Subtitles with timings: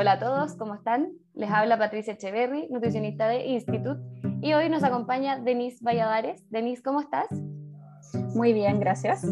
[0.00, 1.08] Hola a todos, ¿cómo están?
[1.34, 4.00] Les habla Patricia Echeverry, nutricionista de Institute,
[4.40, 6.48] y hoy nos acompaña Denise Valladares.
[6.50, 7.26] Denise, ¿cómo estás?
[8.32, 9.26] Muy bien, gracias.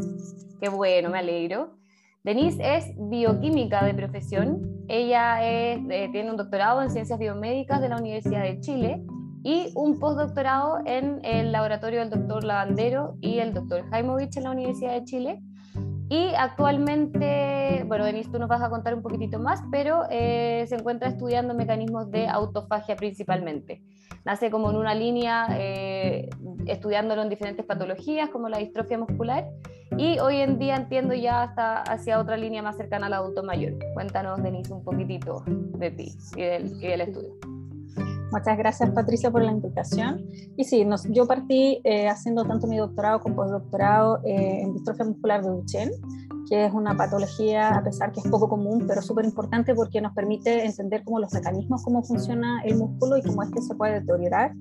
[0.60, 1.76] Qué bueno, me alegro.
[2.24, 4.84] Denise es bioquímica de profesión.
[4.88, 9.04] Ella eh, tiene un doctorado en ciencias biomédicas de la Universidad de Chile
[9.44, 14.50] y un postdoctorado en el laboratorio del doctor Lavandero y el doctor Jaimovich en la
[14.50, 15.42] Universidad de Chile.
[16.08, 20.76] Y actualmente, bueno, Denise, tú nos vas a contar un poquitito más, pero eh, se
[20.76, 23.82] encuentra estudiando mecanismos de autofagia principalmente.
[24.24, 26.28] Nace como en una línea, eh,
[26.66, 29.46] estudiándolo en diferentes patologías, como la distrofia muscular,
[29.96, 33.74] y hoy en día entiendo ya hasta hacia otra línea más cercana al adulto mayor.
[33.94, 37.55] Cuéntanos, Denise, un poquitito de ti y del, y del estudio.
[38.32, 40.24] Muchas gracias Patricia por la invitación.
[40.56, 45.04] Y sí, nos, yo partí eh, haciendo tanto mi doctorado como postdoctorado eh, en distrofia
[45.04, 45.92] muscular de Duchenne,
[46.48, 50.12] que es una patología, a pesar que es poco común, pero súper importante porque nos
[50.12, 54.52] permite entender cómo los mecanismos, cómo funciona el músculo y cómo este se puede deteriorar.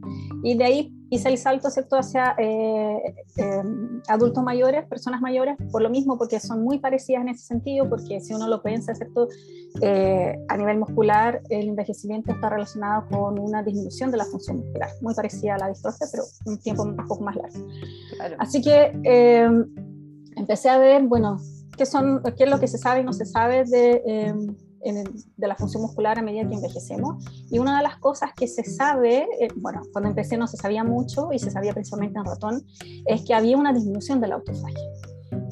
[0.43, 1.97] Y de ahí hice el salto ¿cierto?
[1.97, 3.63] hacia eh, eh,
[4.07, 8.19] adultos mayores, personas mayores, por lo mismo, porque son muy parecidas en ese sentido, porque
[8.21, 9.27] si uno lo piensa, ¿cierto?
[9.81, 14.89] Eh, a nivel muscular, el envejecimiento está relacionado con una disminución de la función muscular,
[15.01, 17.67] muy parecida a la distrofia, pero un tiempo un poco más largo.
[18.39, 18.91] Así que
[20.35, 21.37] empecé a ver, bueno,
[21.77, 24.33] qué, son, qué es lo que se sabe y no se sabe de
[24.93, 27.23] de la función muscular a medida que envejecemos.
[27.49, 30.83] Y una de las cosas que se sabe, eh, bueno, cuando empecé no se sabía
[30.83, 32.63] mucho y se sabía principalmente en ratón,
[33.05, 34.83] es que había una disminución de la autofagia.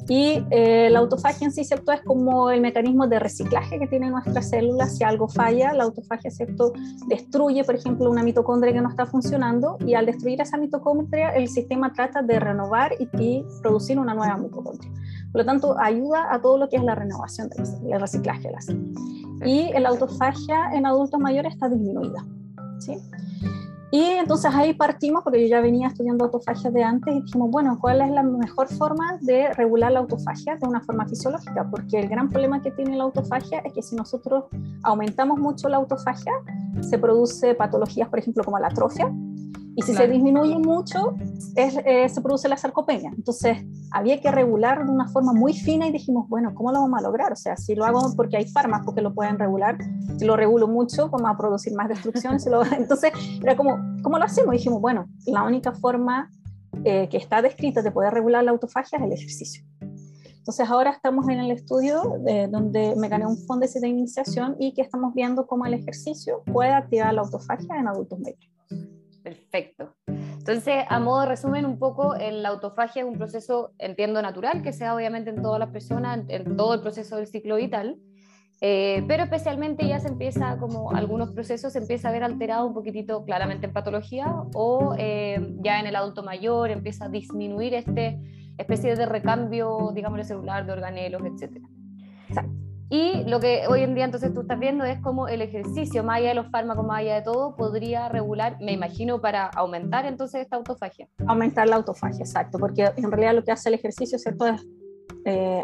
[0.08, 1.90] Y eh, la autofagia en sí, ¿cierto?
[1.92, 4.96] Es como el mecanismo de reciclaje que tienen nuestras células.
[4.96, 6.72] Si algo falla, la autofagia, ¿cierto?
[7.08, 11.48] Destruye, por ejemplo, una mitocondria que no está funcionando y al destruir esa mitocondria, el
[11.48, 14.90] sistema trata de renovar y, y producir una nueva mitocondria.
[15.32, 18.60] Por lo tanto, ayuda a todo lo que es la renovación del reciclaje de la
[18.60, 22.24] célula y la autofagia en adultos mayores está disminuida.
[22.78, 22.98] ¿sí?
[23.94, 27.78] Y entonces ahí partimos, porque yo ya venía estudiando autofagia de antes, y dijimos, bueno,
[27.80, 31.70] ¿cuál es la mejor forma de regular la autofagia de una forma fisiológica?
[31.70, 34.46] Porque el gran problema que tiene la autofagia es que si nosotros
[34.82, 36.32] aumentamos mucho la autofagia,
[36.80, 39.14] se produce patologías, por ejemplo, como la atrofia,
[39.76, 41.16] y si se disminuye mucho,
[41.56, 43.12] es, eh, se produce la sarcopenia.
[43.16, 43.58] Entonces,
[43.90, 47.02] había que regular de una forma muy fina y dijimos, bueno, ¿cómo lo vamos a
[47.02, 47.32] lograr?
[47.32, 49.76] O sea, si lo hago porque hay fármacos que lo pueden regular,
[50.18, 52.36] si lo regulo mucho, vamos a producir más destrucción.
[52.50, 52.64] lo...
[52.76, 53.12] Entonces,
[53.42, 54.54] era como, ¿cómo lo hacemos?
[54.54, 56.30] Y dijimos, bueno, la única forma
[56.84, 59.64] eh, que está descrita de poder regular la autofagia es el ejercicio.
[60.44, 64.74] Entonces ahora estamos en el estudio de, donde me gané un fondo de iniciación y
[64.74, 68.53] que estamos viendo cómo el ejercicio puede activar la autofagia en adultos medios.
[69.24, 69.96] Perfecto.
[70.06, 74.74] Entonces, a modo de resumen, un poco, la autofagia es un proceso, entiendo, natural, que
[74.74, 77.96] se da obviamente en todas las personas, en, todo el proceso del ciclo vital,
[78.60, 82.74] eh, pero especialmente ya se empieza, como algunos procesos, se empieza a ver alterado un
[82.74, 88.20] poquitito claramente en patología o eh, ya en el adulto mayor empieza a disminuir este
[88.58, 91.62] especie de recambio, digamos, celular, de organelos, etc.
[92.28, 92.63] Exacto.
[92.90, 96.18] Y lo que hoy en día entonces tú estás viendo es cómo el ejercicio, más
[96.18, 100.42] allá de los fármacos, más allá de todo, podría regular, me imagino, para aumentar entonces
[100.42, 101.08] esta autofagia.
[101.26, 104.46] Aumentar la autofagia, exacto, porque en realidad lo que hace el ejercicio, ¿cierto?
[104.46, 104.66] Es
[105.24, 105.62] eh,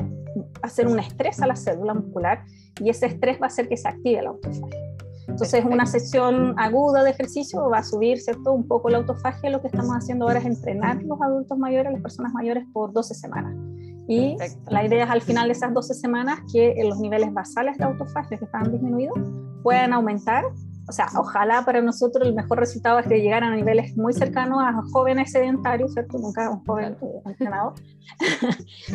[0.62, 2.44] hacer un estrés a la célula muscular
[2.82, 4.78] y ese estrés va a hacer que se active la autofagia.
[5.28, 8.52] Entonces, una sesión aguda de ejercicio va a subir, ¿cierto?
[8.52, 9.50] Un poco la autofagia.
[9.50, 13.14] Lo que estamos haciendo ahora es entrenar los adultos mayores, las personas mayores, por 12
[13.14, 13.54] semanas.
[14.10, 14.36] Y
[14.68, 18.36] la idea es al final de esas 12 semanas que los niveles basales de autofagia
[18.36, 19.16] que estaban disminuidos
[19.62, 20.46] puedan aumentar.
[20.88, 24.58] O sea, ojalá para nosotros el mejor resultado es que llegaran a niveles muy cercanos
[24.60, 26.18] a jóvenes sedentarios, ¿cierto?
[26.18, 27.74] Nunca un joven entrenado,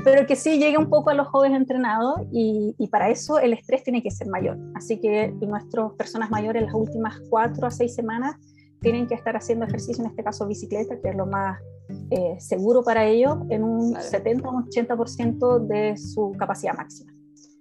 [0.03, 3.53] pero que sí llegue un poco a los jóvenes entrenados y, y, para eso el
[3.53, 4.57] estrés tiene que ser mayor.
[4.75, 8.35] Así que nuestras personas mayores las últimas 4 a 6 semanas
[8.85, 11.59] tienen que estar haciendo ejercicio, en este caso bicicleta, que es lo más
[12.11, 17.11] eh, seguro para ellos, en un 70 o un 80% de su capacidad máxima.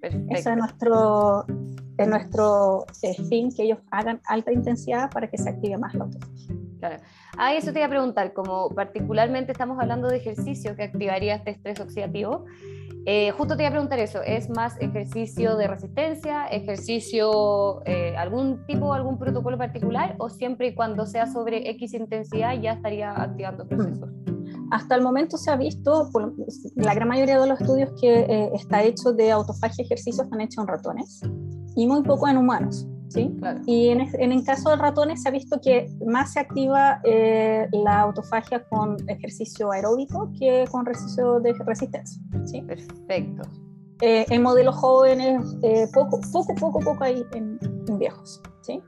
[0.02, 0.34] Perfecto.
[0.34, 1.46] Eso es nuestro,
[1.96, 6.04] es nuestro eh, fin, que ellos hagan alta intensidad para que se active más la
[6.04, 6.56] autofagia.
[6.78, 7.02] Claro.
[7.38, 11.52] Ah, eso te iba a preguntar, como particularmente estamos hablando de ejercicio que activaría este
[11.52, 12.44] estrés oxidativo,
[13.06, 18.64] eh, justo te iba a preguntar eso, ¿es más ejercicio de resistencia, ejercicio, eh, algún
[18.66, 23.66] tipo, algún protocolo particular o siempre y cuando sea sobre X intensidad ya estaría activando
[23.66, 24.10] procesos?
[24.70, 26.10] Hasta el momento se ha visto,
[26.76, 30.62] la gran mayoría de los estudios que eh, está hecho de autofagia ejercicio están hechos
[30.64, 31.20] en ratones
[31.76, 32.88] y muy poco en humanos.
[33.14, 33.36] ¿Sí?
[33.66, 37.68] Y en, en, el caso de ratones se ha visto que más se activa eh,
[37.72, 42.20] la autofagia con ejercicio aeróbico que con ejercicio de resistencia.
[42.44, 42.62] ¿sí?
[42.62, 43.48] Perfecto.
[44.00, 47.58] Eh, en modelos jóvenes, eh, poco, poco, poco, poco hay en,
[47.96, 48.42] viejos.
[48.62, 48.82] ¿sí?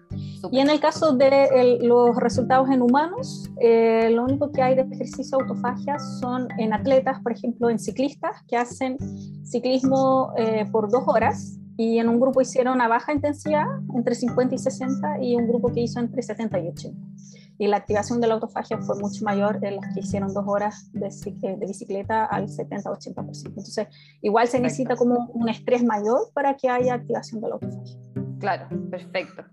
[0.51, 4.83] Y en el caso de los resultados en humanos, eh, lo único que hay de
[4.83, 8.99] ejercicio autofagia son en atletas, por ejemplo, en ciclistas que hacen
[9.45, 14.55] ciclismo eh, por dos horas y en un grupo hicieron a baja intensidad, entre 50
[14.55, 16.99] y 60, y un grupo que hizo entre 70 y 80.
[17.59, 20.91] Y la activación de la autofagia fue mucho mayor en las que hicieron dos horas
[20.93, 23.49] de, eh, de bicicleta al 70-80%.
[23.49, 23.89] Entonces,
[24.21, 27.97] igual se necesita como un estrés mayor para que haya activación de la autofagia.
[28.39, 29.45] Claro, perfecto.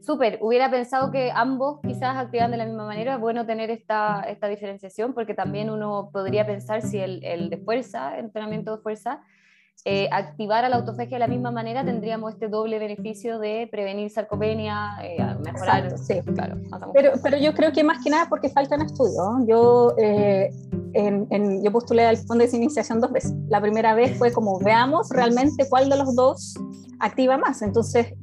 [0.00, 4.20] Súper, hubiera pensado que ambos quizás activan de la misma manera, es bueno tener esta,
[4.28, 9.22] esta diferenciación porque también uno podría pensar si el, el de fuerza, entrenamiento de fuerza,
[9.86, 14.10] eh, activar a la autofagia de la misma manera, tendríamos este doble beneficio de prevenir
[14.10, 15.98] sarcopenia, eh, mejorar.
[15.98, 16.20] sí.
[16.34, 16.56] claro,
[16.94, 19.46] pero, pero yo creo que más que nada porque faltan estudios.
[19.46, 20.50] Yo, eh,
[20.94, 23.34] en, yo postulé al fondo de iniciación dos veces.
[23.48, 26.54] La primera vez fue como veamos realmente cuál de los dos
[27.00, 27.60] activa más.
[27.60, 28.14] Entonces,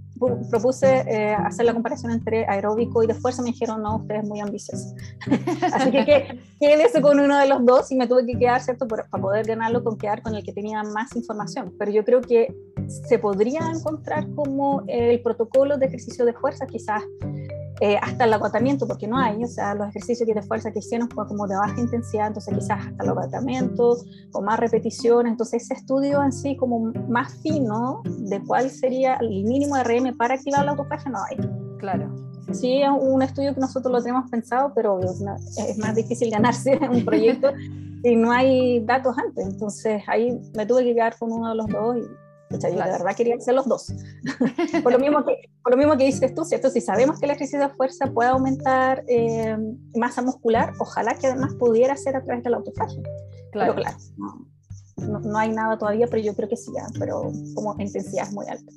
[0.50, 4.24] propuse eh, hacer la comparación entre aeróbico y de fuerza, me dijeron, no, usted es
[4.24, 4.96] muy ambicioso.
[5.74, 8.88] Así que, que quédese con uno de los dos y me tuve que quedar, ¿cierto?
[8.88, 11.74] para poder ganarlo con quedar con el que tenía más información.
[11.78, 12.54] Pero yo creo que
[12.88, 17.04] se podría encontrar como el protocolo de ejercicio de fuerza, quizás
[17.84, 20.78] eh, hasta el agotamiento, porque no hay, o sea, los ejercicios que de fuerza que
[20.78, 23.98] hicieron fue como de baja intensidad, entonces quizás hasta el agotamiento,
[24.32, 29.30] con más repeticiones, entonces ese estudio en sí como más fino de cuál sería el
[29.46, 31.38] mínimo de RM para activar la autofagia no hay.
[31.80, 32.16] Claro.
[32.52, 35.20] Sí, es un estudio que nosotros lo tenemos pensado, pero es
[35.80, 37.52] más difícil ganarse un proyecto
[38.04, 41.68] y no hay datos antes, entonces ahí me tuve que quedar con uno de los
[41.68, 42.02] dos y
[42.52, 43.94] yo de verdad quería hacer los dos.
[44.84, 46.70] por, lo mismo que, por lo mismo que dices tú, ¿cierto?
[46.70, 49.58] Si sabemos que el ejercicio de fuerza puede aumentar eh,
[49.96, 53.02] masa muscular, ojalá que además pudiera ser a través de la autofagia.
[53.52, 53.76] Claro.
[53.76, 53.98] Pero claro,
[54.98, 58.48] no, no, hay nada todavía, pero yo creo que sí, pero como intensidad es muy
[58.48, 58.72] alta.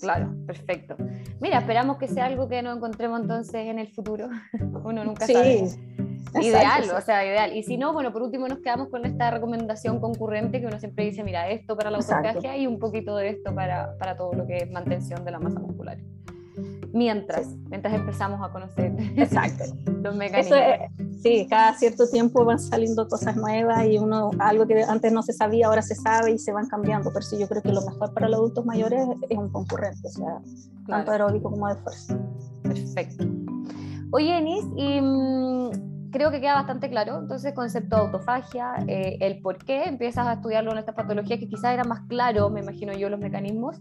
[0.00, 0.96] Claro, perfecto.
[1.40, 4.28] Mira, esperamos que sea algo que nos encontremos entonces en el futuro.
[4.84, 5.32] Uno nunca sí.
[5.32, 5.70] sabe
[6.40, 7.56] ideal, o sea, ideal.
[7.56, 11.04] Y si no, bueno, por último nos quedamos con esta recomendación concurrente que uno siempre
[11.04, 14.46] dice, mira, esto para la autofagia y un poquito de esto para, para, todo lo
[14.46, 15.98] que es mantención de la masa muscular.
[16.92, 19.64] Mientras, mientras empezamos a conocer Exacto.
[20.02, 20.58] los mecanismos.
[21.22, 25.32] sí, cada cierto tiempo van saliendo cosas nuevas y uno, algo que antes no se
[25.32, 27.10] sabía, ahora se sabe y se van cambiando.
[27.12, 30.10] Pero sí, yo creo que lo mejor para los adultos mayores es un concurrente, o
[30.10, 30.40] sea,
[30.86, 32.18] tanto aeróbico como de fuerza.
[32.62, 33.24] Perfecto.
[34.10, 37.18] Oye, Enis, y mm, creo que queda bastante claro.
[37.18, 41.48] Entonces, concepto de autofagia, eh, el por qué empiezas a estudiarlo en esta patología, que
[41.48, 43.80] quizás era más claro, me imagino yo, los mecanismos.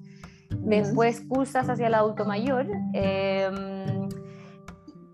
[0.50, 2.66] Después cursas hacia el adulto mayor.
[2.94, 4.10] Em,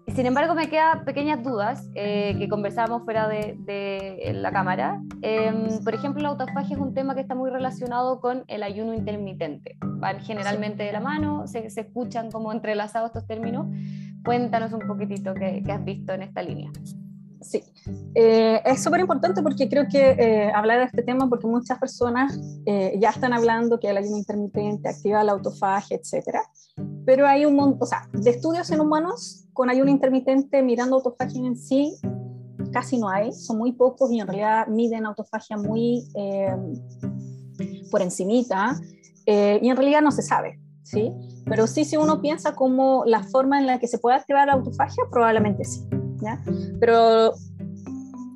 [0.07, 4.99] sin embargo, me quedan pequeñas dudas eh, que conversábamos fuera de, la cámara.
[5.21, 8.93] Em, por ejemplo, la autofagia es un tema que está muy relacionado con el ayuno
[8.93, 9.77] intermitente.
[9.81, 13.67] Van generalmente de la mano, se, se escuchan como entrelazados estos términos.
[14.23, 16.71] Cuéntanos un poquitito qué, qué has visto en esta línea.
[17.41, 17.63] Sí,
[18.15, 22.39] eh, es súper importante porque creo que eh, hablar de este tema porque muchas personas
[22.65, 26.41] eh, ya están hablando que el ayuno intermitente activa la autofagia, etcétera,
[27.05, 31.45] pero hay un montón, o sea, de estudios en humanos con ayuno intermitente mirando autofagia
[31.45, 31.95] en sí
[32.71, 36.03] casi no hay, son muy pocos y en realidad miden autofagia muy
[37.89, 38.77] por encimita
[39.25, 41.13] y en realidad no se sabe, ¿sí?
[41.45, 44.53] Pero sí, si uno piensa como la forma en la que se puede activar la
[44.53, 45.87] autofagia, probablemente sí.
[46.79, 47.33] Pero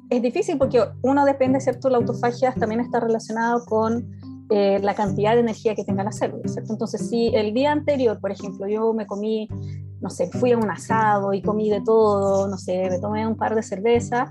[0.10, 1.90] es difícil porque uno depende, ¿cierto?
[1.90, 4.12] La autofagia también está relacionado con
[4.50, 6.74] eh, la cantidad de energía que tenga la célula, ¿cierto?
[6.74, 9.48] Entonces, si el día anterior, por ejemplo, yo me comí,
[10.02, 13.38] no sé, fui a un asado y comí de todo, no sé, me tomé un
[13.38, 14.30] par de cervezas,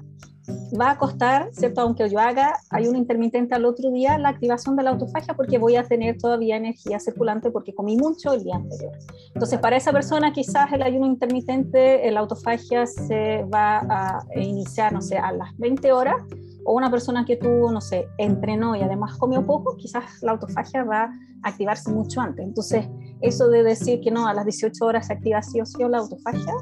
[0.79, 1.81] va a costar, ¿cierto?
[1.81, 5.59] Aunque yo haga hay un intermitente al otro día, la activación de la autofagia porque
[5.59, 8.93] voy a tener todavía energía circulante porque comí mucho el día anterior.
[9.35, 15.01] Entonces, para esa persona quizás el ayuno intermitente, la autofagia se va a iniciar, no
[15.01, 16.17] sé, a las 20 horas,
[16.65, 20.85] o una persona que tuvo, no sé, entrenó y además comió poco, quizás la autofagia
[20.85, 21.05] va
[21.43, 22.45] a activarse mucho antes.
[22.45, 22.87] Entonces,
[23.21, 25.99] eso de decir que no, a las 18 horas se activa sí o sí la
[25.99, 26.55] autofagia,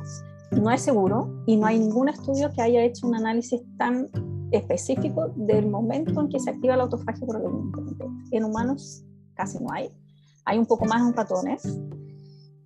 [0.51, 4.09] no es seguro y no hay ningún estudio que haya hecho un análisis tan
[4.51, 7.43] específico del momento en que se activa la autofagia por el.
[8.31, 9.91] En humanos casi no hay.
[10.45, 11.63] Hay un poco más en ratones.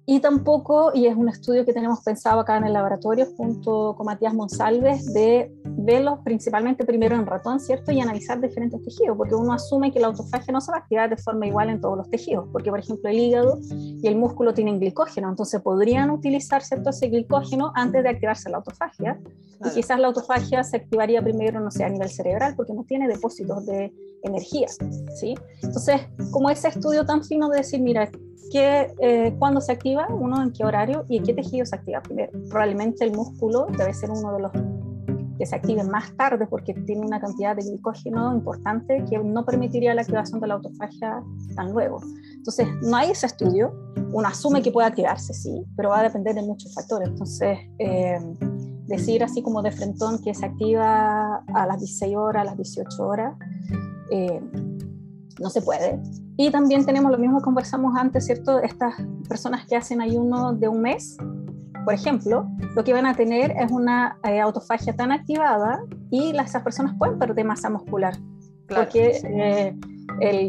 [0.04, 4.06] Y tampoco, y es un estudio que tenemos pensado acá en el laboratorio junto con
[4.06, 7.92] Matías Monsalves, de verlos principalmente primero en ratón, ¿cierto?
[7.92, 11.08] Y analizar diferentes tejidos, porque uno asume que la autofagia no se va a activar
[11.08, 14.52] de forma igual en todos los tejidos, porque por ejemplo el hígado y el músculo
[14.54, 16.90] tienen glicógeno, entonces podrían utilizar, ¿cierto?
[16.90, 19.20] Ese glicógeno antes de activarse la autofagia,
[19.64, 23.06] y quizás la autofagia se activaría primero, no sé, a nivel cerebral, porque no tiene
[23.06, 24.68] depósitos de energía,
[25.14, 25.34] ¿sí?
[25.62, 26.00] Entonces,
[26.30, 28.10] como ese estudio tan fino de decir, mira,
[28.50, 30.06] ¿qué, eh, ¿cuándo se activa?
[30.08, 31.04] Uno, ¿en qué horario?
[31.08, 32.32] ¿Y en qué tejido se activa primero?
[32.48, 34.52] Probablemente el músculo debe ser uno de los
[35.38, 39.94] que se active más tarde porque tiene una cantidad de glicógeno importante que no permitiría
[39.94, 41.22] la activación de la autofagia
[41.56, 42.00] tan luego.
[42.34, 43.72] Entonces, no hay ese estudio.
[44.12, 47.08] Uno asume que puede activarse, sí, pero va a depender de muchos factores.
[47.08, 48.18] Entonces, eh,
[48.92, 53.02] decir así como de frentón que se activa a las 16 horas, a las 18
[53.02, 53.34] horas,
[54.10, 54.40] eh,
[55.40, 55.98] no se puede.
[56.36, 58.60] Y también tenemos lo mismo que conversamos antes, ¿cierto?
[58.60, 58.94] Estas
[59.28, 61.16] personas que hacen ayuno de un mes,
[61.84, 62.46] por ejemplo,
[62.76, 66.94] lo que van a tener es una eh, autofagia tan activada y las, esas personas
[66.98, 68.14] pueden perder masa muscular.
[68.68, 69.74] Porque eh,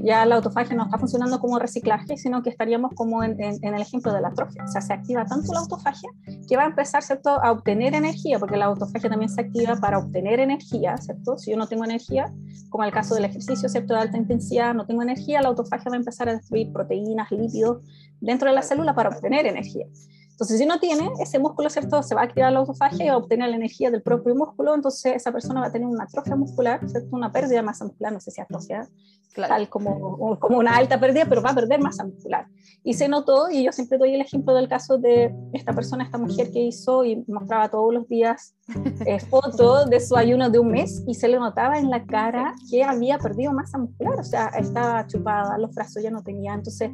[0.04, 4.14] ya la autofagia no está funcionando como reciclaje, sino que estaríamos como en, el ejemplo
[4.14, 4.64] de la atrofia.
[4.64, 6.10] O sea, se activa tanto la autofagia
[6.48, 9.98] que va a empezar, ¿cierto?, a obtener energía, porque la autofagia también se activa para
[9.98, 11.38] obtener energía, ¿cierto?
[11.38, 12.34] Si yo no tengo energía,
[12.70, 15.96] como el caso del ejercicio, ¿cierto?, de alta intensidad, no tengo energía, la autofagia va
[15.96, 17.82] a empezar a destruir proteínas, lípidos
[18.22, 19.86] dentro de la célula para obtener energía.
[20.34, 22.02] Entonces, si no tiene ese músculo, ¿cierto?
[22.02, 24.74] Se va a activar la autofagia y va a obtener la energía del propio músculo,
[24.74, 27.16] entonces esa persona va a tener una atrofia muscular, ¿cierto?
[27.16, 28.90] Una pérdida de masa muscular, no sé si atrofia,
[29.36, 32.48] tal como, como una alta pérdida, pero va a perder masa muscular.
[32.84, 36.18] Y se notó, y yo siempre doy el ejemplo del caso de esta persona, esta
[36.18, 38.56] mujer que hizo y mostraba todos los días
[39.06, 42.56] eh, fotos de su ayuno de un mes y se le notaba en la cara
[42.72, 46.90] que había perdido masa muscular, o sea, estaba chupada, los brazos ya no tenía, entonces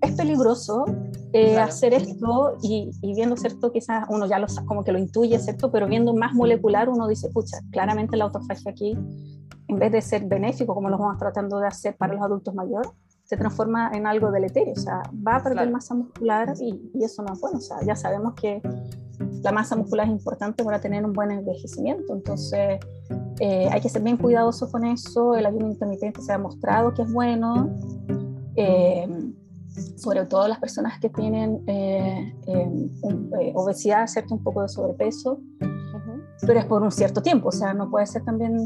[0.00, 0.84] es peligroso
[1.32, 3.72] eh, hacer esto y, viendo, ¿cierto?
[3.72, 5.70] Quizás uno ya lo, como que lo intuye, ¿cierto?
[5.70, 8.96] Pero viendo más molecular uno dice, pucha, claramente la autofagia aquí,
[9.68, 12.90] en vez de ser benéfico como lo vamos tratando de hacer para los adultos mayores,
[13.24, 17.22] se transforma en algo deleterio, o sea, va a perder masa muscular y, y, eso
[17.22, 18.60] no es bueno, o sea, ya sabemos que
[19.42, 22.78] la masa muscular es importante para tener un buen envejecimiento, entonces
[23.40, 27.02] eh, hay que ser bien cuidadosos con eso, el ayuno intermitente se ha demostrado que
[27.02, 27.70] es bueno.
[28.54, 29.08] Eh,
[29.96, 32.90] sobre todo las personas que tienen eh, em,
[33.40, 34.34] eh, obesidad, ¿cierto?
[34.34, 35.40] Un poco de sobrepeso,
[36.40, 38.56] pero es por un cierto tiempo, o sea, no puede ser también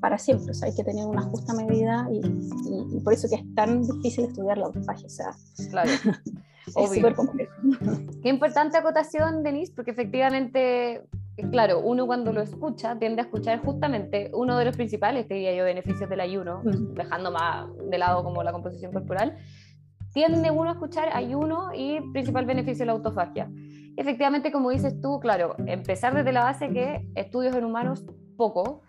[0.00, 2.20] para siempre, o sea, hay que tener una justa medida y,
[3.00, 5.30] por eso que es tan difícil estudiar la autofagia, o sea,
[5.70, 5.90] claro.
[6.66, 7.52] es súper complejo.
[8.22, 11.02] Qué importante acotación, Denise, porque efectivamente
[11.50, 15.54] claro, uno cuando lo escucha tiende a escuchar justamente uno de los principales, te diría
[15.54, 19.36] yo, beneficios del ayuno, dejando más de lado como la composición corporal,
[20.18, 23.48] tiende uno a escuchar ayuno y principal beneficio la autofagia.
[23.96, 28.04] Efectivamente, como dices tú, claro, empezar desde la base que estudios en humanos
[28.36, 28.82] poco,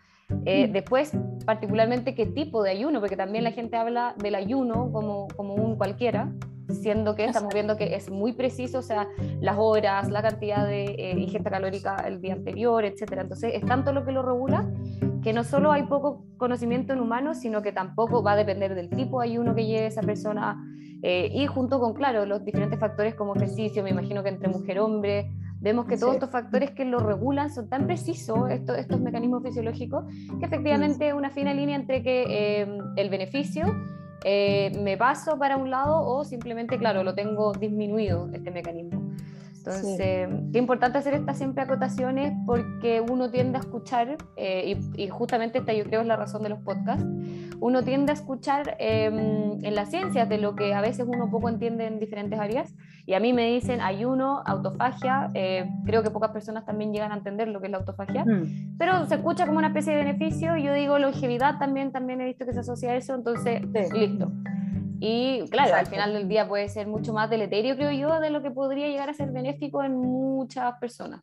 [0.46, 0.72] eh, mm.
[0.72, 1.12] después,
[1.46, 5.76] particularmente, qué tipo de ayuno, porque también la gente habla del ayuno como, como un
[5.76, 6.34] cualquiera,
[6.68, 9.08] siendo que estamos viendo que es muy preciso, o sea,
[9.40, 13.22] las horas, la cantidad de eh, ingesta calórica el día anterior, etcétera.
[13.22, 14.68] Entonces, es tanto lo que lo regula
[15.30, 18.90] que no solo hay poco conocimiento en humanos, sino que tampoco va a depender del
[18.90, 20.58] tipo de ayuno que lleve esa persona,
[21.04, 25.30] eh, y junto con, claro, los diferentes factores como ejercicio, me imagino que entre mujer-hombre,
[25.62, 30.04] vemos que todos estos factores que lo regulan son tan precisos, estos, estos mecanismos fisiológicos,
[30.40, 33.66] que efectivamente es una fina línea entre que eh, el beneficio
[34.26, 39.12] eh, me paso para un lado o simplemente, claro, lo tengo disminuido este mecanismo.
[39.60, 45.60] Entonces, qué importante hacer estas siempre acotaciones porque uno tiende a escuchar, eh, y, justamente
[45.60, 47.06] esta yo creo es la razón de los podcasts,
[47.60, 51.50] uno tiende a escuchar em, en las ciencias de lo que a veces uno poco
[51.50, 52.74] entiende en diferentes áreas,
[53.06, 57.16] y a mí me dicen ayuno, autofagia, eh, creo que pocas personas también llegan a
[57.16, 58.78] entender lo que es la autofagia, mm.
[58.78, 62.26] pero se escucha como una especie de beneficio, y yo digo longevidad también, también he
[62.26, 63.62] visto que se asocia a eso, entonces,
[63.94, 64.32] listo.
[65.02, 68.42] Y claro, al final del día puede ser mucho más deleterio, creo yo, de lo
[68.42, 71.22] que podría llegar a ser benéfico en muchas personas.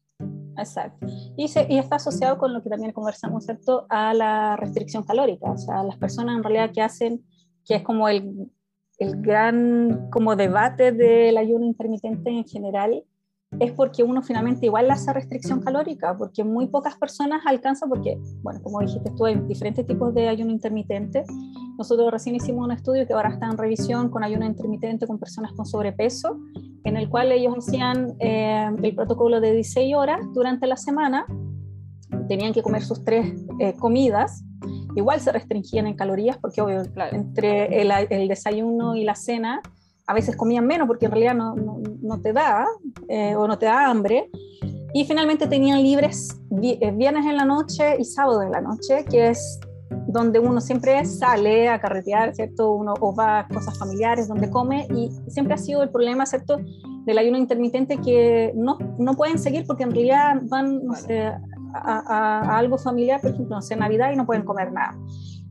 [0.59, 1.06] Exacto.
[1.37, 3.87] Y, y, está asociado con lo que también conversamos, ¿cierto?
[3.90, 5.50] A la restricción calórica.
[5.50, 7.23] O sea, las personas en realidad que hacen,
[7.66, 8.50] que es como el,
[8.99, 13.04] el gran como debate del ayuno intermitente en general,
[13.61, 18.61] es porque uno finalmente igual hace restricción calórica, porque muy pocas personas alcanzan, porque, bueno,
[18.63, 21.25] como dijiste tú, hay diferentes tipos de ayuno intermitente.
[21.79, 25.53] Nosotros recién hicimos un estudio que ahora está en revisión con ayuno intermitente con personas
[25.53, 26.39] con sobrepeso,
[26.85, 31.27] en el cual ellos hacían eh, el protocolo de 16 horas durante la semana,
[32.29, 34.45] tenían que comer sus tres eh, comidas,
[34.95, 36.83] igual se restringían en calorías, porque obvio,
[37.13, 39.63] entre el, el desayuno y la cena,
[40.07, 42.67] a veces comían menos porque en realidad no, no, te da
[43.09, 44.31] eh, o no te da hambre.
[44.95, 49.29] Y finalmente tenían libres eh, viernes en la noche y sábado en la noche, que
[49.29, 49.61] es
[50.07, 52.73] donde uno siempre sale a carretear, ¿cierto?
[52.73, 56.59] Uno o va a cosas familiares, donde come, y siempre ha sido el problema, ¿cierto?
[57.05, 61.33] Del ayuno intermitente que no, no pueden seguir porque en realidad van, no sé,
[61.75, 64.97] a, algo familiar, por ejemplo, no sé, Navidad y no pueden comer nada.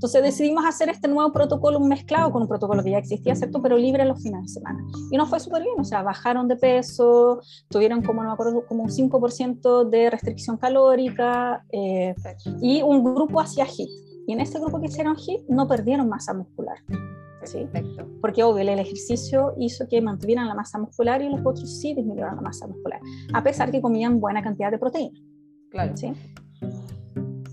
[0.06, 3.60] Entonces decidimos hacer este nuevo protocolo mezclado con un protocolo que ya existía, ¿cierto?
[3.60, 4.86] Pero libre los fines de semana.
[5.10, 8.68] Y nos fue súper bien, o sea, bajaron de peso, tuvieron como, no me acuerdo,
[8.68, 12.14] como un 5% de restricción calórica eh,
[12.62, 13.90] y un grupo hacia HIT.
[14.28, 16.78] Y en este grupo que hicieron HIT no perdieron masa muscular.
[17.42, 17.68] ¿sí?
[18.22, 22.36] Porque obvio, el ejercicio hizo que mantuvieran la masa muscular y los otros sí disminuyeron
[22.36, 23.00] la masa muscular,
[23.34, 25.20] a pesar que comían buena cantidad de proteína.
[25.72, 25.98] Claro.
[25.98, 26.14] ¿sí?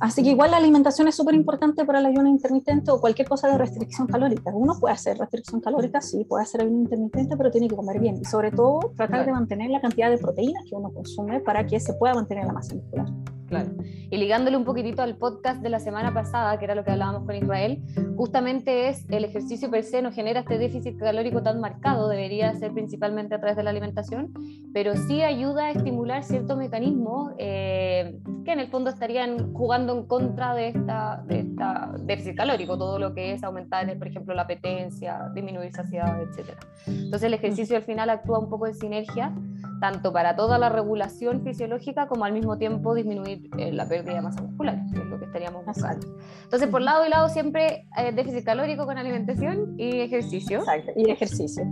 [0.02, 3.46] Así que igual la alimentación es súper importante para el ayuno intermitente o cualquier cosa
[3.46, 4.50] de restricción calórica.
[4.52, 8.16] Uno puede hacer restricción calórica, sí, puede hacer ayuno intermitente, pero tiene que comer bien.
[8.20, 11.78] Y sobre todo tratar de mantener la cantidad de proteínas que uno consume para que
[11.78, 13.06] se pueda mantener la masa muscular.
[13.52, 13.70] Claro.
[14.10, 17.26] Y ligándole un poquitito al podcast de la semana pasada, que era lo que hablábamos
[17.26, 17.82] con Israel,
[18.16, 22.72] justamente es el ejercicio per se no genera este déficit calórico tan marcado, debería ser
[22.72, 24.32] principalmente a través de la alimentación,
[24.72, 30.06] pero sí ayuda a estimular ciertos mecanismos eh, que en el fondo estarían jugando en
[30.06, 34.42] contra de esta, de esta déficit calórico, todo lo que es aumentar, por ejemplo, la
[34.42, 36.56] apetencia, disminuir saciedad, etc.
[36.86, 39.34] Entonces el ejercicio al final actúa un poco de sinergia
[39.82, 44.22] tanto para toda la regulación fisiológica como al mismo tiempo disminuir eh, la pérdida de
[44.22, 46.06] masa muscular, que es lo que estaríamos buscando.
[46.44, 50.60] Entonces, por lado y lado siempre eh, déficit calórico con alimentación y ejercicio.
[50.60, 51.64] Exacto, y ejercicio.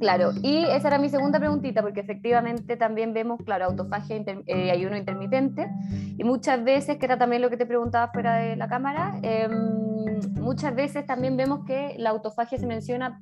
[0.00, 4.70] Claro, y esa era mi segunda preguntita, porque efectivamente también vemos, claro, autofagia y eh,
[4.70, 5.68] ayuno intermitente,
[6.16, 10.20] y muchas veces, que era también lo que te preguntaba fuera de la cámara, em,
[10.40, 13.20] muchas veces también vemos que la autofagia se menciona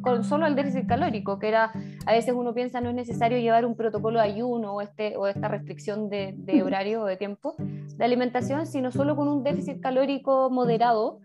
[0.00, 1.72] con solo el déficit calórico, que era,
[2.06, 5.26] a veces uno piensa no es necesario llevar un protocolo de ayuno o, este, o
[5.26, 9.80] esta restricción de, de horario o de tiempo de alimentación, sino solo con un déficit
[9.80, 11.20] calórico moderado,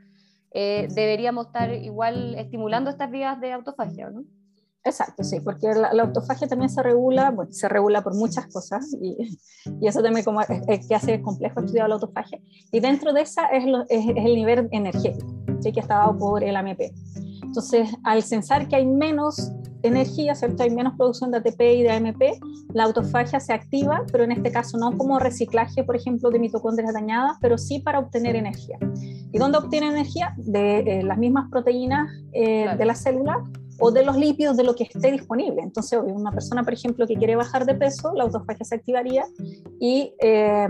[0.52, 4.24] eh, deberíamos estar igual estimulando estas vías de autofagia, ¿no?
[4.86, 9.38] Exacto, sí, porque la, autofagia también se regula, bueno, se regula por muchas cosas y,
[9.82, 12.40] y eso también como es, que hace complejo estudiar la autofagia.
[12.72, 15.28] Y dentro de esa es, es, el nivel energético,
[15.62, 15.72] ¿sí?
[15.72, 16.82] que está dado por el AMP.
[17.44, 20.64] Entonces, al censar que hay menos energía, ¿cierto?
[20.64, 22.22] Hay menos producción de ATP y de AMP,
[22.74, 26.94] la autofagia se activa, pero en este caso no como reciclaje, por ejemplo, de mitocondrias
[26.94, 28.78] dañadas, pero sí para obtener energía.
[29.32, 30.34] ¿Y dónde obtiene energía?
[30.38, 33.44] De eh, las mismas proteínas eh, de la célula
[33.80, 35.62] o de los lípidos de lo que esté disponible.
[35.62, 39.26] Entonces, una persona, por ejemplo, que quiere bajar de peso, la autofagia se activaría
[39.80, 40.68] y eh,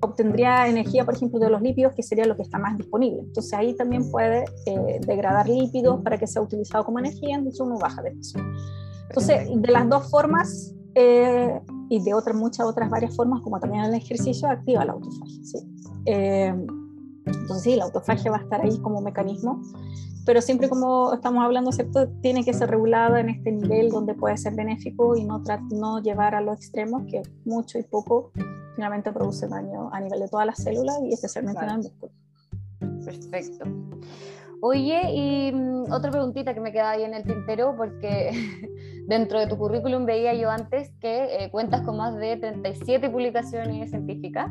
[0.00, 3.20] obtendría energía, por ejemplo, de los lípidos, que sería lo que está más disponible.
[3.20, 7.78] Entonces, ahí también puede eh, degradar lípidos para que sea utilizado como energía, entonces uno
[7.78, 8.38] baja de peso.
[9.08, 13.84] Entonces, de las dos formas eh, y de otras, muchas otras varias formas, como también
[13.84, 15.44] el ejercicio, activa la autofagia.
[15.44, 15.58] ¿sí?
[16.06, 19.62] entonces, sí, la autofagia va a estar ahí como mecanismo
[20.24, 22.08] pero siempre como estamos hablando, ¿cierto?
[22.20, 26.34] Tiene que ser regulada en este nivel donde puede ser benéfico y no, no llevar
[26.34, 28.32] a los extremos, que mucho y poco
[28.74, 32.12] finalmente produce daño a nivel de todas las células y especialmente en el músculo.
[33.04, 33.64] Perfecto.
[34.66, 38.30] Oye, y mm, otra preguntita que me queda ahí en el tintero, porque
[39.06, 43.90] dentro de tu currículum veía yo antes que eh, cuentas con más de 37 publicaciones
[43.90, 44.50] científicas.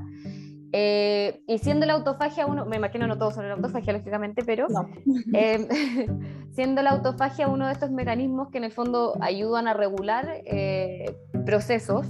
[0.76, 4.66] Eh, y siendo la autofagia uno, me imagino no todos son la autofagia, lógicamente, pero
[5.34, 5.68] eh,
[6.52, 11.16] siendo la autofagia uno de estos mecanismos que en el fondo ayudan a regular eh,
[11.46, 12.08] procesos,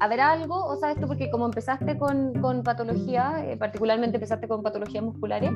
[0.00, 5.04] ¿habrá algo, o sabes tú, porque como empezaste con, con patología, particularmente empezaste con patologías
[5.04, 5.52] musculares,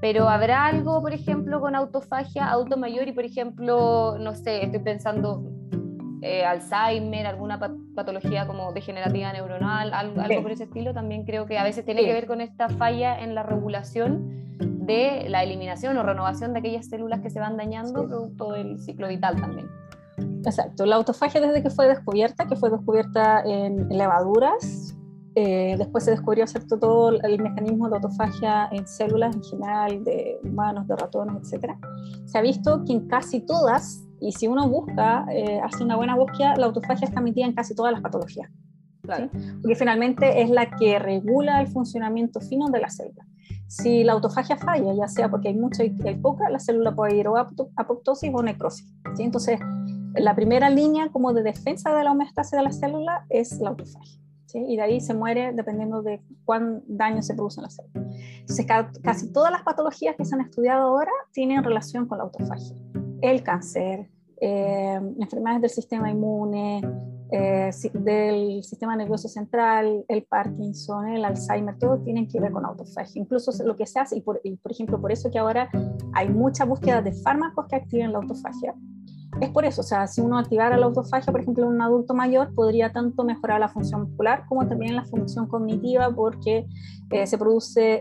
[0.00, 4.80] pero ¿habrá algo, por ejemplo, con autofagia, auto mayor y, por ejemplo, no sé, estoy
[4.80, 5.55] pensando
[6.22, 7.58] eh, Alzheimer, alguna
[7.94, 12.12] patología como degenerativa neuronal, algo, por ese estilo, también creo que a veces tiene que
[12.12, 17.20] ver con esta falla en la regulación de la eliminación o renovación de aquellas células
[17.20, 19.68] que se van dañando producto del ciclo vital también.
[20.44, 24.96] Exacto, la autofagia desde que fue descubierta, que fue descubierta en levaduras,
[25.38, 26.46] eh, después se descubrió
[26.80, 31.74] todo el mecanismo de autofagia en células en general, de humanos, de ratones, etc.
[32.24, 36.16] Se ha visto que en casi todas y si uno busca, eh, hace una buena
[36.16, 38.50] búsqueda, la autofagia está metida en casi todas las patologías.
[39.62, 43.24] Porque finalmente es la que regula el funcionamiento fino de la célula.
[43.68, 47.16] Si la autofagia falla, ya sea porque hay mucha y hay poca, la célula puede
[47.16, 48.92] ir o a apoptosis o necrosis.
[49.16, 49.22] ¿sí?
[49.22, 49.60] Entonces,
[50.14, 54.20] la primera línea como de defensa de la homeostasis de la célula es la autofagia.
[54.46, 54.64] ¿sí?
[54.66, 58.10] Y de ahí se muere dependiendo de cuán daño se produce en la célula.
[58.40, 58.66] Entonces,
[59.02, 62.74] casi todas las patologías que se han estudiado ahora tienen relación con la autofagia
[63.20, 64.08] el cáncer,
[64.40, 66.82] eh, enfermedades del sistema inmune,
[67.30, 73.20] eh, del sistema nervioso central, el Parkinson, el Alzheimer, todo tienen que ver con autofagia.
[73.20, 75.68] Incluso lo que se hace, y por, ejemplo, por eso que ahora
[76.12, 78.74] hay mucha búsqueda de fármacos que activen la autofagia,
[79.40, 82.14] es por eso, o sea, si uno activara la autofagia, por ejemplo, en un adulto
[82.14, 86.66] mayor, podría tanto mejorar la función muscular como también la función cognitiva porque
[87.10, 88.00] eh, se produce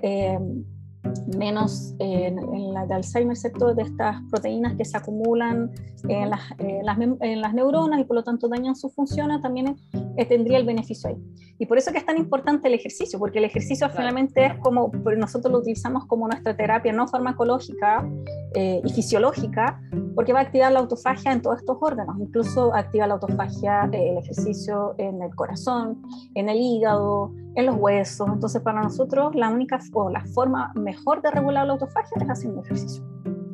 [1.05, 2.35] eh, menos en,
[2.73, 3.73] la de Alzheimer, ¿cierto?
[3.73, 5.71] De estas proteínas que se acumulan
[6.07, 9.75] en las, en las, neuronas y por lo tanto dañan su función, también
[10.17, 11.17] eh, tendría el beneficio ahí.
[11.57, 14.91] Y por eso que es tan importante el ejercicio, porque el ejercicio finalmente es como,
[15.17, 18.07] nosotros lo utilizamos como nuestra terapia no farmacológica
[18.55, 19.79] eh, y fisiológica,
[20.15, 24.11] porque va a activar la autofagia en todos estos órganos, incluso activa la autofagia eh,
[24.11, 26.01] el ejercicio en el corazón,
[26.35, 28.27] en el hígado, en los huesos.
[28.31, 32.61] Entonces, para nosotros, la única o la forma mejor de regular la autofagia es haciendo
[32.61, 33.03] ejercicio.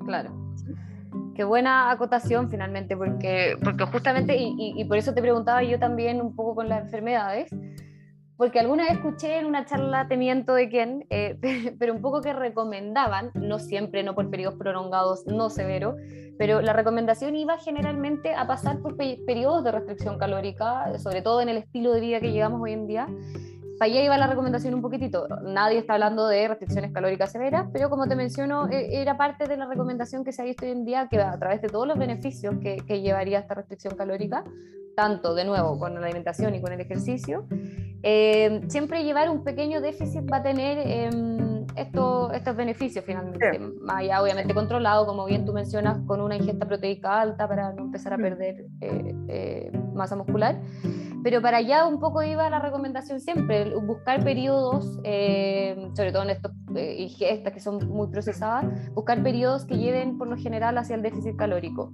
[0.06, 0.32] Claro.
[1.36, 6.20] Qué buena acotación finalmente, porque, porque justamente, y, y, por eso te preguntaba yo también
[6.20, 7.50] un poco con las enfermedades,
[8.42, 11.38] porque alguna vez escuché en una charla, teniendo de quién, eh,
[11.80, 15.96] pero un poco que recomendaban, no siempre, no por periodos prolongados, no severos,
[16.40, 21.50] pero la recomendación iba generalmente a pasar por periodos de restricción calórica, sobre todo en
[21.50, 23.08] el estilo de vida que llevamos hoy en día,
[23.82, 25.28] para allá iba la recomendación un poquitito.
[25.42, 29.58] Nadie está hablando de restricciones calóricas severas, pero como te menciono, e, era parte de
[29.58, 31.98] la recomendación que se ha visto hoy en día, que a través de todos los
[31.98, 34.44] beneficios que, llevaría esta restricción calórica,
[34.96, 37.48] tanto de nuevo con la alimentación y con el ejercicio,
[38.04, 44.02] eh, siempre llevar un pequeño déficit va a tener em, estos, estos beneficios finalmente, más
[44.02, 48.14] allá obviamente controlado, como bien tú mencionas, con una ingesta proteica alta para no empezar
[48.14, 50.60] a perder eh, eh, masa muscular
[51.24, 56.32] pero para allá un poco iba la recomendación siempre, buscar periodos, eh, sobre todo en
[56.32, 61.02] estos eh, que son muy procesadas, buscar periodos que lleven por lo general hacia el
[61.02, 61.92] déficit calórico.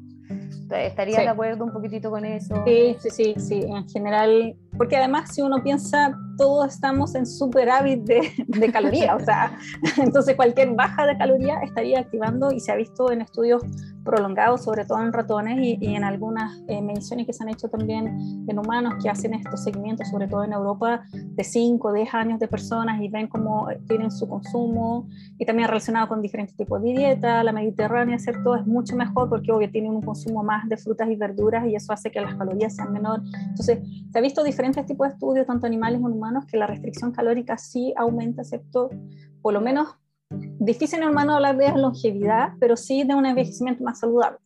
[0.70, 2.64] ¿Estaría de acuerdo un poquitito con eso?
[2.66, 8.02] Sí, sí, sí, sí, en general, porque además si uno piensa, todos estamos en superávit
[8.04, 9.58] de, de calorías, o sea,
[9.98, 13.64] entonces cualquier baja de caloría estaría activando y se ha visto en estudios
[14.08, 18.46] prolongados, sobre todo en ratones y, en algunas eh, mediciones que se han hecho también
[18.48, 22.48] en humanos que hacen estos seguimientos, sobre todo en Europa, de 5, 10 años de
[22.48, 27.44] personas y ven cómo tienen su consumo y también relacionado con diferentes tipos de dieta,
[27.44, 28.56] la mediterránea, ¿cierto?
[28.56, 31.92] Es mucho mejor porque obvio tienen un consumo más de frutas y verduras y eso
[31.92, 33.22] hace que las calorías sean menor.
[33.50, 33.80] Entonces,
[34.12, 37.58] se ha visto diferentes tipos de estudios, tanto animales como humanos, que la restricción calórica
[37.58, 38.90] sí aumenta, ¿cierto?
[39.42, 39.98] Por lo menos
[40.30, 44.38] difícil en humano hablar de longevidad, pero sí de un envejecimiento más saludable.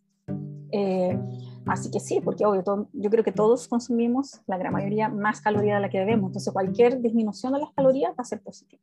[0.72, 1.20] Eh,
[1.66, 5.78] así que sí, porque obvio, yo creo que todos consumimos, la gran mayoría, más calorías
[5.78, 6.30] de la que debemos.
[6.30, 8.82] Entonces, cualquier disminución de las calorías va a ser positiva.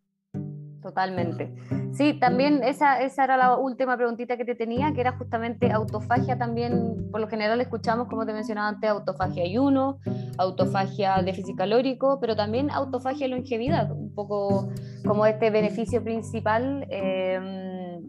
[0.88, 1.52] Totalmente.
[1.92, 6.38] Sí, también esa, esa era la última preguntita que te tenía, que era justamente autofagia
[6.38, 9.98] también, por lo general escuchamos, como te mencionaba antes, autofagia ayuno,
[10.38, 14.70] autofagia déficit calórico, pero también autofagia longevidad, un poco
[15.06, 18.00] como este beneficio principal eh,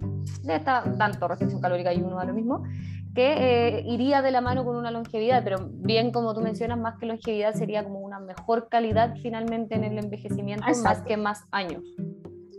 [0.44, 2.64] de esta, tanto restricción calórica ayuno a lo mismo,
[3.14, 6.98] que eh, iría de la mano con una longevidad, pero bien como tú mencionas, más
[6.98, 11.84] que longevidad sería como una mejor calidad finalmente en el envejecimiento, más que más años.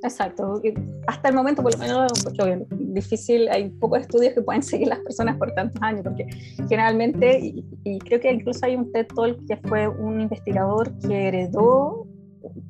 [0.02, 0.60] Exacto.
[1.06, 5.00] Hasta el momento, por lo menos, porque difícil, hay pocos estudios que pueden seguir las
[5.00, 6.26] personas por tantos años, porque
[6.68, 12.06] generalmente, y, creo que incluso hay un TED Talk que fue un investigador que heredó,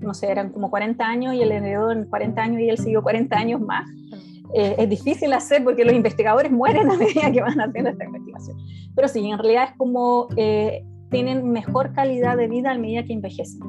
[0.01, 3.03] no sé, eran como 40 años y él heredó en 40 años y él siguió
[3.03, 3.89] 40 años más.
[4.53, 8.57] Eh, es difícil hacer porque los investigadores mueren a medida que van haciendo esta investigación.
[8.97, 13.13] Pero sí, en realidad es como eh, tienen mejor calidad de vida a medida que
[13.13, 13.61] envejecen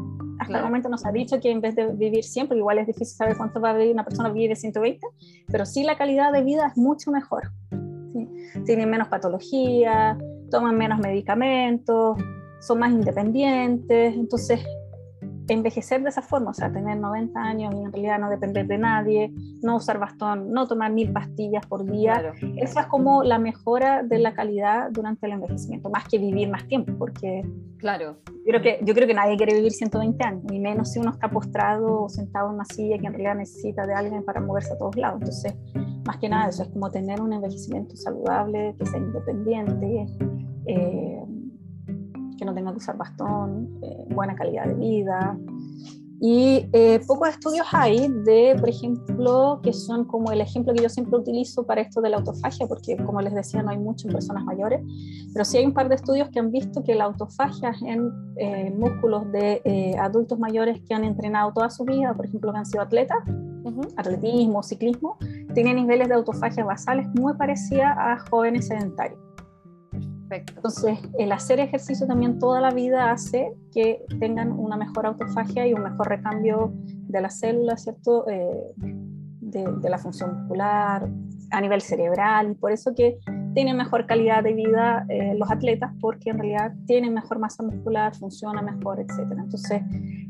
[0.41, 2.87] hasta el momento nos ha dicho que en vez de vivir 100, porque igual es
[2.87, 5.05] difícil saber cuánto va a vivir una persona, vive 120,
[5.47, 7.51] pero sí la calidad de vida es mucho mejor.
[8.65, 10.17] Tienen menos patología,
[10.49, 12.17] toman menos medicamentos,
[12.59, 14.65] son más independientes, entonces
[15.47, 18.77] envejecer de esa forma, o sea, tener 90 años y en realidad no depender de
[18.77, 24.03] nadie, no usar bastón, no tomar mil pastillas por día, eso es como la mejora
[24.03, 27.43] de la calidad durante el envejecimiento, más que vivir más tiempo, porque
[27.77, 28.17] claro.
[28.27, 31.11] yo creo que, yo creo que nadie quiere vivir 120 años, ni menos si uno
[31.11, 34.73] está postrado o sentado en una silla que en realidad necesita de alguien para moverse
[34.73, 35.19] a todos lados.
[35.21, 35.55] Entonces,
[36.05, 40.07] más que nada, eso es como tener un envejecimiento saludable, que sea independiente.
[40.65, 41.23] Eh,
[42.41, 45.37] que no tenga que usar bastón, eh, buena calidad de vida.
[46.19, 50.89] Y eh, pocos estudios hay de, por ejemplo, que son como el ejemplo que yo
[50.89, 54.13] siempre utilizo para esto de la autofagia, porque como les decía, no hay mucho en
[54.13, 54.81] personas mayores,
[55.31, 58.73] pero sí hay un par de estudios que han visto que la autofagia en eh,
[58.75, 62.81] músculos de adultos mayores que han entrenado toda su vida, por ejemplo, que han sido
[62.81, 63.19] atletas,
[63.97, 65.17] atletismo, ciclismo,
[65.53, 69.30] tienen niveles de autofagia basales muy parecidas a jóvenes sedentarios.
[70.31, 70.53] Perfecto.
[70.55, 75.73] Entonces, el hacer ejercicio también toda la vida hace que tengan una mejor autofagia y
[75.73, 78.25] un mejor recambio de las células, ¿cierto?
[78.29, 81.09] Eh, de, la función muscular,
[81.51, 83.19] a nivel cerebral, y por eso que
[83.53, 88.15] tienen mejor calidad de vida eh, los atletas, porque en realidad tienen mejor masa muscular,
[88.15, 89.27] funciona mejor, etc.
[89.31, 89.81] Entonces,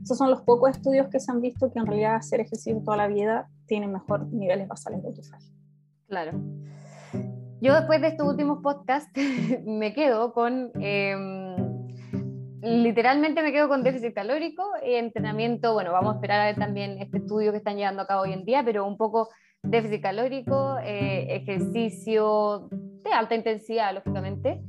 [0.01, 2.97] esos son los pocos estudios que se han visto que en realidad hacer ejercicio toda
[2.97, 5.53] la vida tiene mejor niveles basales de autofagia.
[6.07, 6.41] Claro.
[7.61, 9.11] Yo después de estos últimos podcasts
[9.65, 11.55] me quedo con, em,
[12.63, 16.97] literalmente me quedo con déficit calórico y entrenamiento, bueno, vamos a esperar a ver también
[16.99, 19.29] este estudio que están llevando a cabo hoy en día, pero un poco
[19.61, 24.59] déficit calórico, eh, ejercicio de alta intensidad, lógicamente,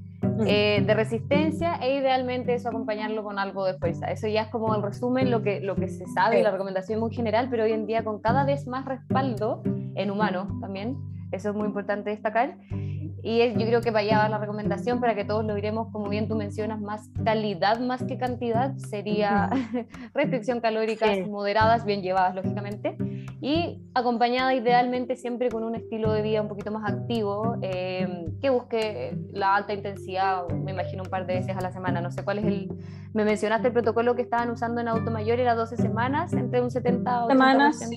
[0.47, 4.11] eh, de resistencia e idealmente eso acompañarlo con algo de fuerza.
[4.11, 7.01] Eso ya es como el resumen, lo que, lo que se sabe y la recomendación
[7.01, 9.63] muy general, pero hoy en día con cada vez más respaldo
[9.95, 10.99] en humanos también
[11.33, 12.57] eso es muy importante destacar.
[13.25, 16.09] Y yo creo que vaya a dar la recomendación para que todos lo iremos, como
[16.09, 19.49] bien tú mencionas, más calidad más que cantidad, sería
[20.15, 22.97] restricción calóricas moderadas, bien llevadas, lógicamente,
[23.41, 28.51] y acompañada idealmente siempre con un estilo de vida un poquito más activo, eh, que
[28.51, 32.25] busque la alta intensidad, me imagino un par de veces a la semana, no sé
[32.25, 32.73] cuál es el...
[33.15, 36.73] Me mencionaste el protocolo que estaban usando en Auto Mayor, era 12 semanas, entre un
[36.73, 37.29] 70 y 80%.
[37.29, 37.97] Semanas, sí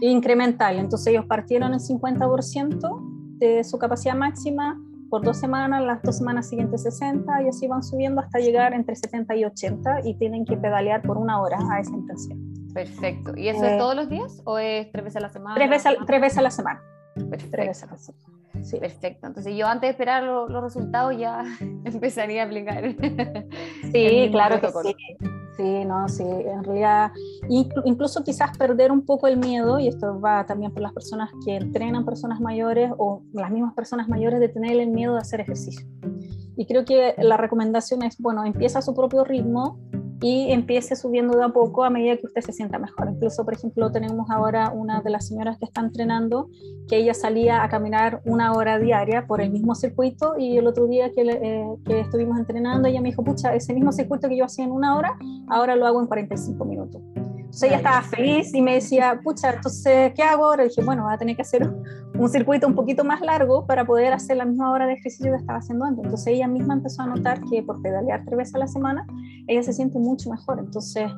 [0.00, 0.78] incremental.
[0.78, 6.48] Entonces ellos partieron el 50% de su capacidad máxima por dos semanas, las dos semanas
[6.48, 10.56] siguientes 60 y así van subiendo hasta llegar entre 70 y 80 y tienen que
[10.56, 12.36] pedalear por una hora a esa intensidad.
[12.72, 13.36] Perfecto.
[13.36, 15.56] ¿Y eso es eh, todos los días o es tres veces a la semana?
[15.56, 16.80] Tres veces, a, tres veces a la semana.
[17.14, 17.48] Perfecto.
[17.50, 18.39] Tres veces a la semana.
[18.62, 18.78] Sí.
[18.78, 19.26] Perfecto.
[19.26, 21.44] Entonces yo antes de esperar los resultados ya
[21.84, 22.94] empezaría a aplicar.
[23.92, 24.96] Sí, claro que sí.
[25.56, 27.12] Sí, no, sí, en realidad,
[27.84, 31.56] incluso quizás perder un poco el miedo, y esto va también por las personas que
[31.56, 35.86] entrenan personas mayores o las mismas personas mayores de tener el miedo de hacer ejercicio.
[36.56, 39.78] Y creo que la recomendación es, bueno, empieza a su propio ritmo,
[40.22, 43.08] y empiece subiendo de a poco a medida que usted se sienta mejor.
[43.10, 46.48] Incluso, por ejemplo, tenemos ahora una de las señoras que está entrenando,
[46.88, 50.86] que ella salía a caminar una hora diaria por el mismo circuito y el otro
[50.86, 54.64] día que, eh, estuvimos entrenando, ella me dijo, pucha, ese mismo circuito que yo hacía
[54.64, 55.16] en una hora,
[55.48, 57.02] ahora lo hago en 45 minutos.
[57.50, 60.64] Entonces ella estaba feliz y me decía, pucha, entonces, ¿qué hago ahora?
[60.64, 61.68] Y dije, bueno, voy a tener que hacer
[62.16, 65.38] un circuito un poquito más largo para poder hacer la misma hora de ejercicio que
[65.38, 66.04] estaba haciendo antes.
[66.04, 69.04] Entonces ella misma empezó a notar que por pedalear tres veces a la semana,
[69.48, 70.60] ella se siente mucho mejor.
[70.60, 71.10] Entonces,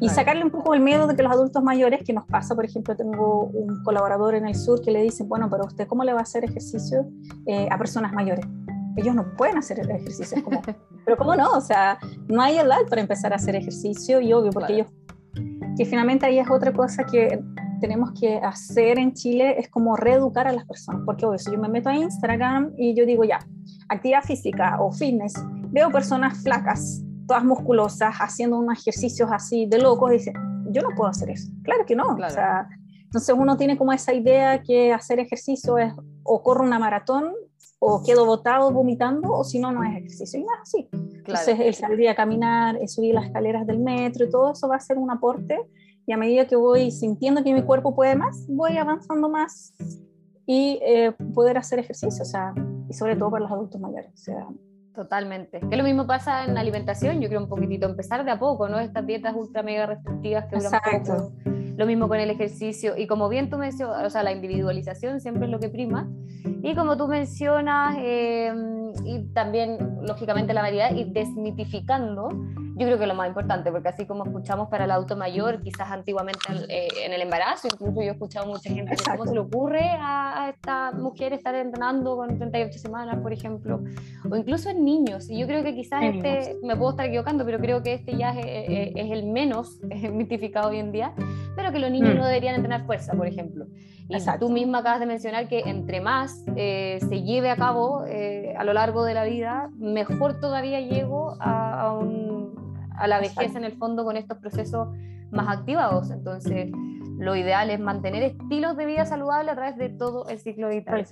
[0.00, 2.64] y sacarle un poco el miedo de que los adultos mayores, que nos pasa, por
[2.64, 6.12] ejemplo, tengo un colaborador en el sur que le dice, bueno, pero usted cómo le
[6.12, 7.06] va a hacer ejercicio
[7.46, 8.44] eh, a personas mayores?
[8.96, 10.42] Ellos no pueden hacer ejercicio.
[10.42, 10.62] Como,
[11.04, 11.52] pero ¿cómo no?
[11.52, 14.88] O sea, no hay edad para empezar a hacer ejercicio y obvio, porque ellos
[15.76, 17.40] que finalmente ahí es otra cosa que
[17.80, 21.58] tenemos que hacer en Chile, es como reeducar a las personas, porque obvio, si yo
[21.58, 23.38] me meto a Instagram y yo digo ya,
[23.88, 25.34] actividad física o fitness,
[25.70, 30.34] veo personas flacas, todas musculosas, haciendo unos ejercicios así de locos, y dicen,
[30.72, 31.50] yo no puedo hacer eso.
[31.62, 32.08] Claro que no.
[32.08, 32.68] O sea,
[33.04, 37.32] entonces uno tiene como esa idea que hacer ejercicio es o corro una maratón
[37.78, 40.38] o quedo botado vomitando o si no, no es ejercicio.
[40.38, 40.88] Y no es así.
[41.20, 44.76] Entonces, el salir a caminar, el subir las escaleras del metro y todo eso va
[44.76, 45.58] a ser un aporte.
[46.06, 49.74] Y a medida que voy sintiendo que mi cuerpo puede más, voy avanzando más
[50.46, 52.22] y eh, poder hacer ejercicio.
[52.22, 52.54] O sea,
[52.88, 54.12] y sobre todo para los adultos mayores.
[54.14, 54.48] O sea,
[54.94, 55.60] Totalmente.
[55.60, 58.68] Que lo mismo pasa en la alimentación, yo creo un poquitito, empezar de a poco,
[58.68, 58.80] ¿no?
[58.80, 61.32] Estas dietas ultra mega restrictivas que duran poco.
[61.80, 62.94] Lo mismo con el ejercicio.
[62.94, 66.10] Y como bien tú mencionas, o sea, la individualización siempre es lo que prima.
[66.62, 68.52] Y como tú mencionas, eh,
[69.06, 72.28] y también, lógicamente, la variedad, y desmitificando
[72.80, 75.90] yo creo que lo más importante, porque así como escuchamos para el adulto mayor, quizás
[75.90, 76.40] antiguamente
[76.70, 79.82] eh, en el embarazo, incluso yo he escuchado mucha gente que cómo se le ocurre
[80.00, 83.82] a, esta mujer estar entrenando con 38 semanas, por ejemplo,
[84.30, 85.28] o incluso en niños.
[85.28, 88.30] Y yo creo que quizás este, me puedo estar equivocando, pero creo que este ya
[88.30, 89.78] es, es el menos
[90.12, 91.12] mitificado hoy en día,
[91.60, 92.18] pero que los niños mm.
[92.18, 93.66] no deberían entrenar fuerza, por ejemplo.
[94.08, 98.54] Y tú misma acabas de mencionar que entre más eh, se lleve a cabo eh,
[98.58, 102.40] a lo largo de la vida, mejor todavía llego a, a un
[102.96, 104.88] a la vejez en el fondo con estos procesos
[105.30, 106.10] más activados.
[106.10, 106.70] Entonces,
[107.18, 111.06] lo ideal es mantener estilos de vida saludable a través de todo el ciclo vital.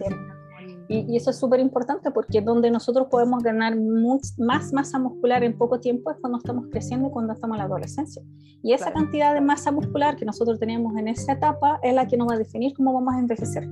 [0.89, 5.81] Y, eso es súper importante porque donde nosotros podemos ganar más masa muscular en poco
[5.81, 8.23] tiempo es cuando estamos creciendo y cuando estamos en la adolescencia.
[8.63, 12.17] Y esa cantidad de masa muscular que nosotros tenemos en esa etapa es la que
[12.17, 13.69] nos va a definir cómo vamos a envejecer.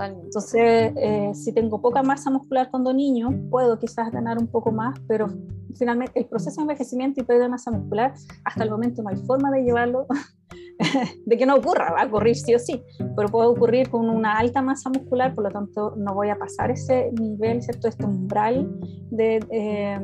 [0.00, 4.98] Entonces, eh, si tengo poca masa muscular cuando niño, puedo quizás ganar un poco más,
[5.06, 5.26] pero
[5.74, 8.14] finalmente el proceso de envejecimiento y pérdida de masa muscular,
[8.44, 10.06] hasta el momento no hay forma de llevarlo
[11.26, 12.82] de que no ocurra, va a ocurrir sí o sí,
[13.16, 16.70] pero puede ocurrir con una alta masa muscular, por lo tanto no voy a pasar
[16.70, 17.88] ese nivel, ¿cierto?
[17.88, 18.68] este umbral
[19.10, 20.00] de, eh,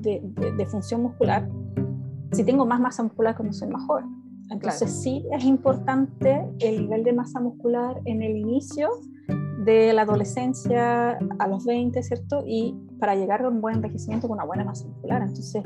[0.00, 0.22] de,
[0.56, 1.48] de, función muscular
[2.32, 4.06] si tengo más masa muscular cuando soy más joven.
[4.50, 8.90] Entonces sí es importante el nivel de masa muscular en el inicio
[9.64, 12.44] de la adolescencia a los 20, ¿cierto?
[12.46, 15.22] Y para llegar a un buen envejecimiento con una buena masa muscular.
[15.22, 15.62] Entonces,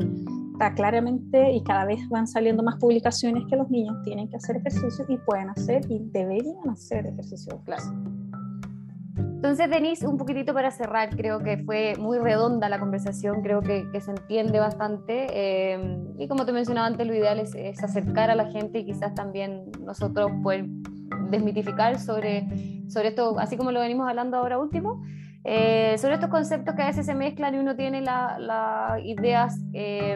[0.59, 4.57] está claramente y cada vez van saliendo más publicaciones que los niños tienen que hacer
[4.57, 7.85] ejercicio y pueden hacer y deberían hacer ejercicio claro.
[9.17, 13.89] Entonces, Denise, un poquitito para cerrar, creo que fue muy redonda la conversación, creo que,
[13.93, 15.29] que se entiende bastante.
[15.31, 18.85] Eh, y como te mencionaba antes, lo ideal es, es, acercar a la gente y
[18.85, 20.67] quizás también nosotros poder
[21.31, 22.49] desmitificar sobre,
[22.89, 25.05] sobre esto, así como lo venimos hablando ahora último,
[25.51, 29.59] eh, sobre estos conceptos que a veces se mezclan y uno tiene las la ideas
[29.73, 30.15] eh,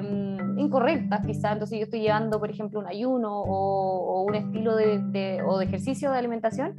[0.59, 4.99] incorrectas quizás, entonces yo estoy llevando, por ejemplo, un ayuno o, o un estilo de,
[4.99, 6.75] de, o de ejercicio de alimentación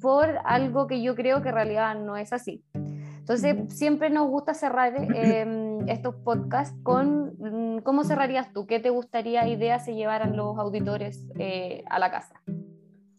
[0.00, 2.64] por algo que yo creo que en realidad no es así.
[2.74, 8.90] Entonces, siempre nos gusta cerrar eh, estos podcasts con mm, cómo cerrarías tú, qué te
[8.90, 12.42] gustaría ideas se llevaran los auditores eh, a la casa,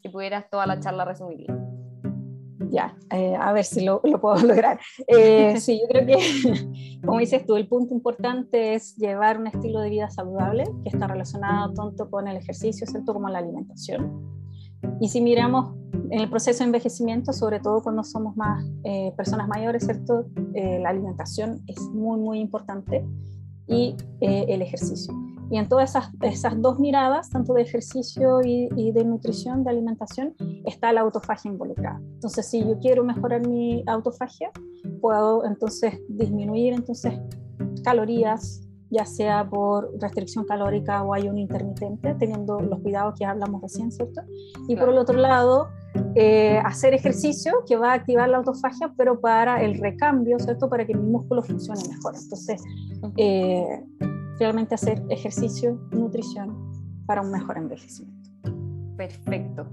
[0.02, 1.65] si pudieras toda la charla resumirla.
[2.76, 4.80] Ya, eh, a ver si lo, lo puedo lograr.
[5.08, 9.80] Eh, sí, yo creo que, como dices tú, el punto importante es llevar un estilo
[9.80, 14.36] de vida saludable que está relacionado tanto con el ejercicio, como la alimentación.
[15.00, 15.74] Y si miramos
[16.10, 20.80] en el proceso de envejecimiento, sobre todo cuando somos más eh, personas mayores, ¿cierto?, eh,
[20.82, 23.06] la alimentación es muy, muy importante
[23.68, 25.14] y eh, el ejercicio.
[25.50, 29.70] Y en todas esas, esas dos miradas, tanto de ejercicio y, y, de nutrición, de
[29.70, 30.34] alimentación,
[30.66, 32.00] está la autofagia involucrada.
[32.16, 34.52] Entonces, si yo quiero mejorar mi autofagia,
[35.02, 37.14] puedo entonces disminuir entonces
[37.84, 43.92] calorías, ya sea por restricción calórica o ayuno intermitente, teniendo los cuidados que hablamos recién,
[43.92, 44.22] ¿cierto?
[44.68, 45.68] Y por el otro lado,
[46.16, 50.70] eh, hacer ejercicio que va a activar la autofagia, pero para el recambio, ¿cierto?
[50.70, 52.14] Para que mi músculo funcione mejor.
[52.16, 52.62] Entonces,
[53.18, 53.84] eh,
[54.40, 56.72] realmente hacer ejercicio, nutrición
[57.06, 58.30] para un mejor envejecimiento.
[58.98, 59.68] Perfecto.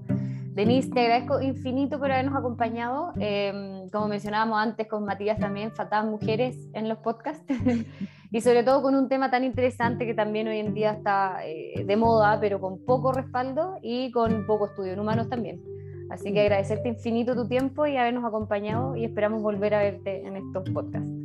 [0.54, 3.12] Denise, te agradezco infinito por habernos acompañado.
[3.18, 7.44] Eh, como mencionábamos antes con Matías también, faltaban mujeres en los podcasts
[8.30, 11.84] y sobre todo con un tema tan interesante que también hoy en día está eh,
[11.86, 15.62] de moda, pero con poco respaldo y con poco estudio en humanos también.
[16.10, 20.36] Así que agradecerte infinito tu tiempo y habernos acompañado y esperamos volver a verte en
[20.36, 21.21] estos podcasts.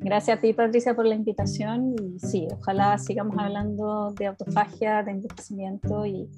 [0.00, 1.96] Gracias a ti, Patricia, por la invitación.
[2.00, 6.28] Y sí, ojalá sigamos hablando de autofagia, de envejecimiento y,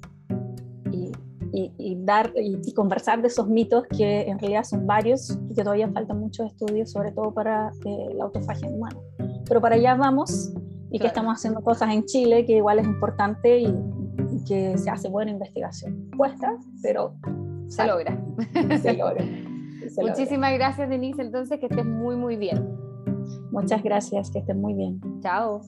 [0.91, 1.11] y
[1.51, 5.89] y, dar y, conversar de esos mitos que en realidad son varios y que todavía
[5.89, 8.99] faltan muchos estudios, sobre todo para eh, la autofagia humana.
[9.47, 10.53] Pero para allá vamos
[10.91, 14.89] y que estamos haciendo cosas en Chile que igual es importante y, y que se
[14.89, 16.09] hace buena investigación.
[16.17, 17.15] Cuesta, pero
[17.67, 18.19] se logra.
[18.81, 19.23] Se logra.
[19.89, 21.21] Se Muchísimas gracias, Denise.
[21.21, 22.88] Entonces, que estés muy, muy bien.
[23.51, 24.99] Muchas gracias, que estés muy bien.
[25.21, 25.61] Chao.